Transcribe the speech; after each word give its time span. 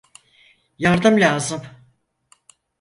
Yardım 0.77 1.19
lazım! 1.19 1.61